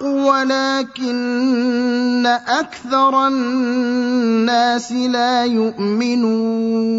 [0.00, 1.08] ولكن
[2.26, 6.98] أكثر الناس لا يؤمنون.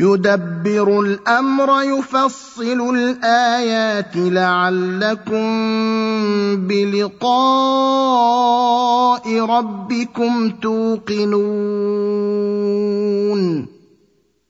[0.00, 5.46] يدبر الأمر يفصل الآيات لعلكم
[6.56, 7.30] بلقاء
[9.40, 11.40] ربكم توقنون.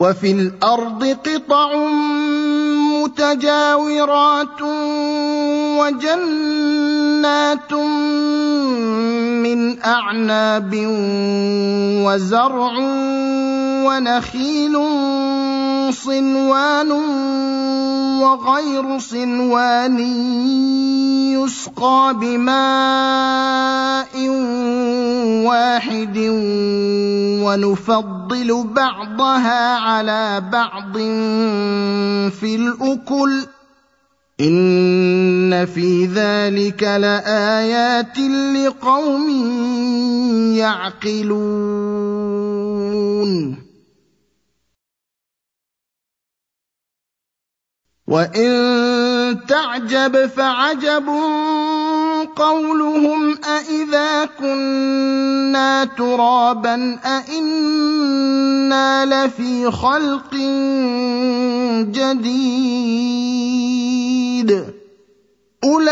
[0.00, 1.74] وفي الأرض قطع
[3.04, 4.62] متجاورات
[5.80, 7.72] وجنات
[9.44, 10.72] من أعناب
[12.06, 12.72] وزرع
[13.86, 14.76] ونخيل
[15.90, 16.90] صنوان
[18.22, 19.98] وغير صنوان
[21.32, 22.54] يسقى بماء
[25.46, 26.18] واحد
[27.44, 30.92] ونفضل بعضها على بعض
[32.30, 33.46] في الأكل.
[34.40, 39.28] إن في ذلك لآيات لقوم
[40.56, 41.64] يعقلون.
[48.14, 51.08] وان تعجب فعجب
[52.36, 60.34] قولهم أإذا كنا ترابا أإنا لفي خلق
[61.90, 62.94] جديد
[65.64, 65.90] أولئك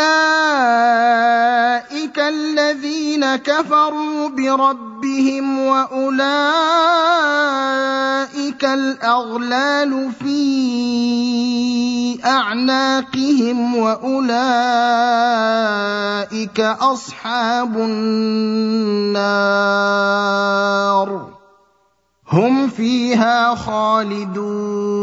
[2.19, 4.92] الذين كفروا بربهم
[5.59, 6.33] وأولئك
[8.65, 10.43] الأغلال في
[12.25, 14.31] أعناقهم وأولئك
[16.61, 19.03] أصحاب النار
[22.33, 25.03] هم فيها خالدون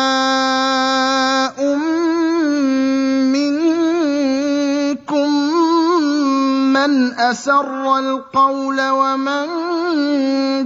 [7.31, 9.47] أسر القول ومن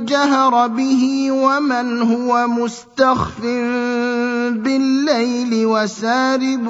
[0.05, 3.41] جهر به ومن هو مستخف
[4.51, 6.65] بالليل وسارب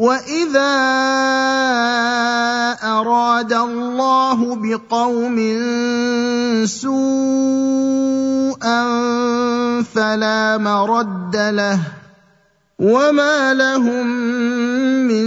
[0.00, 0.76] واذا
[2.80, 5.36] اراد الله بقوم
[6.64, 7.60] سوءا
[9.82, 11.78] فلا مرد له
[12.80, 14.06] وما لهم
[15.04, 15.26] من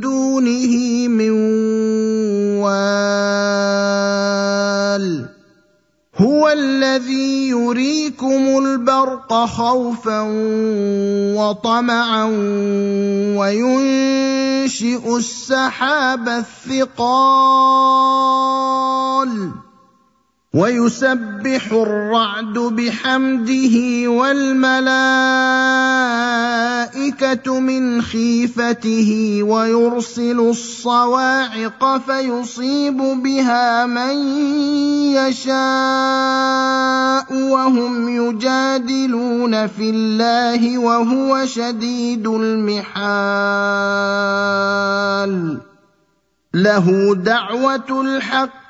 [0.00, 0.74] دونه
[1.08, 1.34] من
[2.62, 3.86] وال
[6.18, 10.20] هو الذي يريكم البرق خوفا
[11.36, 12.24] وطمعا
[13.36, 17.26] وينشئ السحاب الثقال.
[20.56, 23.76] ويسبح الرعد بحمده
[24.10, 24.80] والملائكة
[27.60, 34.16] من خيفته ويرسل الصواعق فيصيب بها من
[35.12, 35.56] يشاء
[37.32, 43.26] وهم يجادلون في الله وهو شديد المحال.
[46.54, 48.65] له دعوة الحق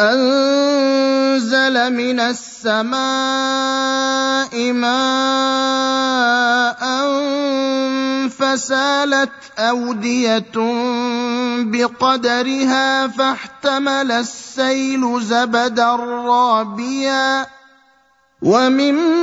[0.00, 3.02] أنزل من السماء
[4.72, 6.02] ماء
[8.28, 10.52] فسالت أودية
[11.62, 17.46] بقدرها فاحتمل السيل زبدا رابيا
[18.42, 19.21] ومما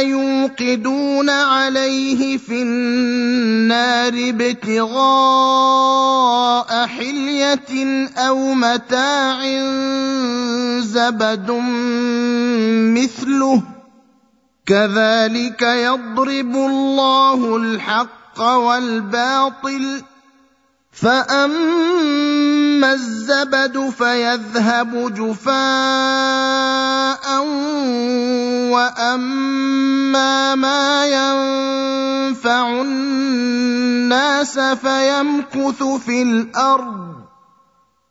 [0.00, 5.58] يوقدون عليه في النار ابتغاء
[6.86, 9.40] حلية أو متاع
[10.80, 11.50] زبد
[12.96, 13.62] مثله
[14.66, 20.02] كذلك يضرب الله الحق والباطل
[20.92, 25.58] فاما الزبد فيذهب جفاء
[28.72, 37.08] واما ما ينفع الناس فيمكث في الأرض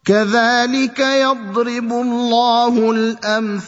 [0.05, 3.67] كذلك يضرب الله الامثال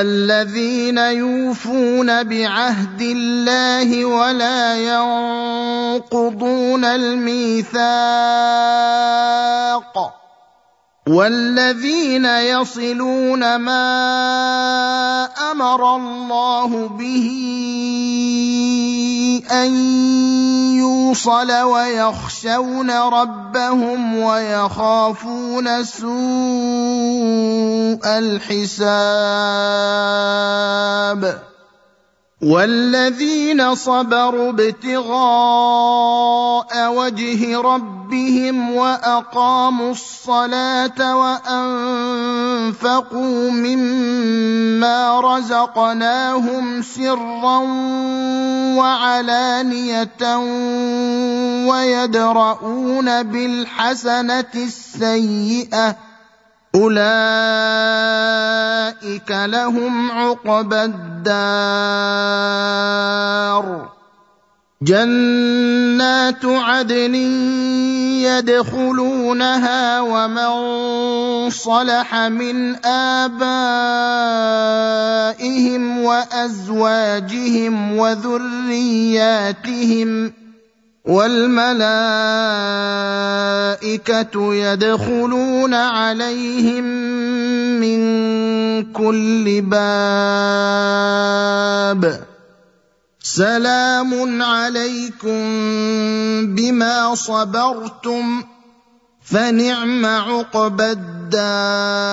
[0.00, 4.76] الذين يوفون بعهد الله ولا
[5.96, 7.82] ينقضون الميثاق.
[11.06, 13.84] والذين يصلون ما
[15.50, 17.28] أمر الله به
[19.50, 19.72] ان
[20.78, 26.12] يوصل ويخشون ربهم ويخافون سوء
[28.06, 29.22] الحساب
[32.42, 35.12] والذين صبروا ابتغاء
[36.94, 41.16] وجه ربهم واقاموا الصلاه
[42.26, 47.58] وانفقوا مما رزقناهم سرا
[48.76, 50.36] وعلانيه
[51.70, 55.96] ويدرؤون بالحسنه السيئه
[56.74, 57.02] أولئك
[59.30, 62.32] لهم عقبى الدار.
[64.82, 67.14] جنات عدن
[68.26, 70.50] يدخلونها ومن
[71.50, 73.42] صلح من آبائهم
[76.04, 79.52] وأزواجهم وذرياتهم
[81.04, 81.74] والملائكة
[84.54, 86.84] يدخلون عليهم
[87.82, 88.02] من
[88.92, 89.82] كل باب.
[93.22, 95.42] سلام عليكم
[96.54, 98.44] بما صبرتم
[99.22, 102.12] فنعم عقبى الدار.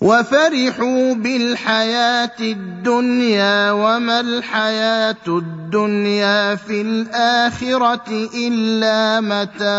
[0.00, 9.78] وفرحوا بالحياة الدنيا وما الحياة الدنيا في الآخرة إلا متاع.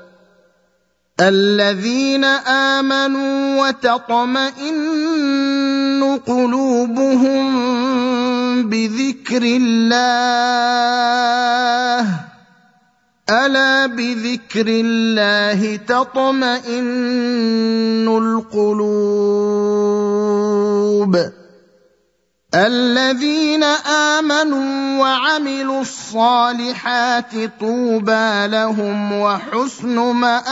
[1.21, 4.81] الذين آمنوا وتطمئن
[6.27, 7.49] قلوبهم
[8.69, 10.01] بذكر الله.
[13.29, 16.87] ألا بذكر الله تطمئن
[18.07, 19.01] القلوب.
[22.55, 30.51] الذين آمنوا وعملوا الصالحات طوبى لهم وحسن مآب.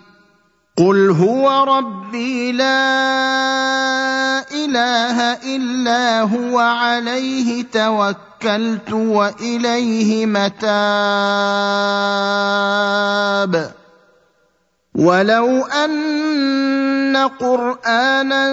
[0.77, 2.71] قل هو ربي لا
[4.51, 10.61] اله الا هو عليه توكلت واليه متاب
[14.95, 18.47] ولو ان قرانا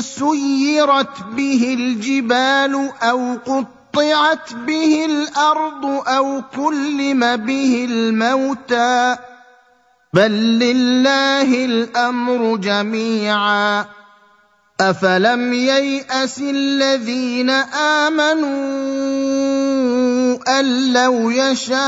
[0.00, 9.16] سيرت به الجبال أو قطعت به الأرض أو كلم به الموتى
[10.14, 13.84] بل لله الأمر جميعا.
[14.80, 17.50] أفلم ييأس الذين
[18.00, 18.50] آمنوا
[20.60, 21.78] أن لو يشاء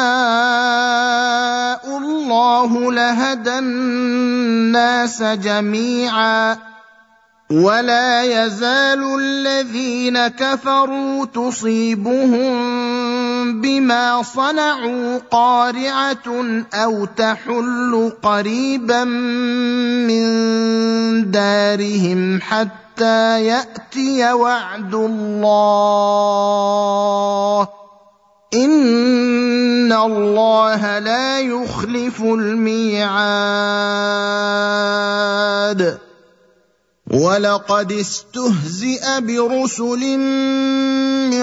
[1.98, 6.58] الله لهدى الناس جميعا.
[7.50, 12.95] ولا يزال الذين كفروا تصيبهم
[13.52, 20.26] بما صنعوا قارعه أو تحل قريبا من
[21.30, 26.36] دارهم حتى ياتي وعد الله
[28.54, 33.16] ان الله لا يخلف الميعاد
[37.10, 41.42] ولقد استهزئ برسل من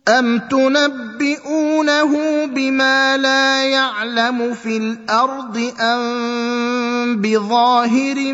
[0.07, 2.11] أم تنبئونه
[2.45, 8.33] بما لا يعلم في الأرض أم بظاهر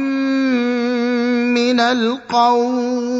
[1.53, 3.19] من القول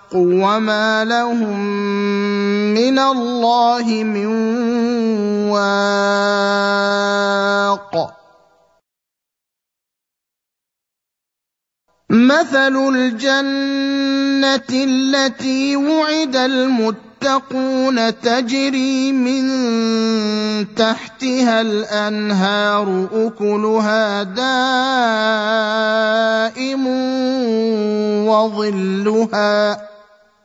[0.15, 1.59] وما لهم
[2.73, 4.25] من الله من
[5.49, 6.31] واق
[12.09, 19.45] مثل الجنه التي وعد المتقون تجري من
[20.75, 24.47] تحتها الانهار اكلها دائم
[28.27, 29.90] وظلها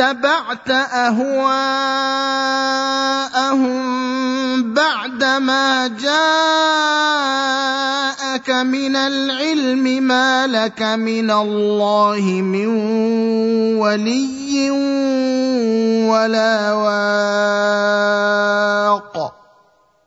[0.00, 1.58] اتبعت أهواءهم
[4.74, 6.10] بعدما جاءك
[8.50, 12.66] من العلم ما لك من الله من
[13.76, 14.70] ولي
[16.06, 18.18] ولا واق.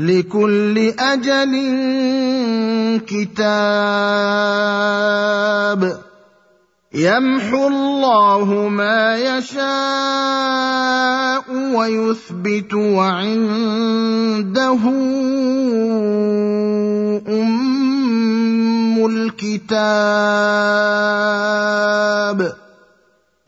[0.00, 1.52] لكل أجل
[3.06, 4.40] كتاب
[6.94, 9.70] يمحو الله ما يشاء
[11.74, 13.12] ويثبت وعنده
[17.28, 19.70] أم الكتاب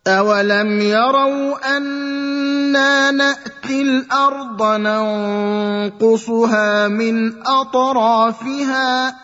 [0.07, 6.49] اولم يروا أنا ناتي الأرض ننقصها
[6.89, 9.24] من اطرافها